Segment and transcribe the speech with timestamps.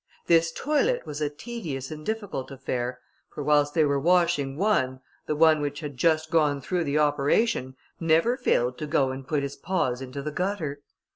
[0.25, 5.35] This toilet was a tedious and difficult affair, for whilst they were washing one, the
[5.35, 9.55] one which had just gone through the operation, never failed to go and put his
[9.55, 10.81] paws into the gutter.